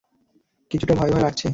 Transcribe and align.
কিছুটা 0.71 0.93
ভয় 0.95 1.11
ভয় 1.11 1.23
লাগছে! 1.25 1.47